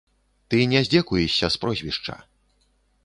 [0.53, 2.15] Ты не здзекуешся з прозвішча.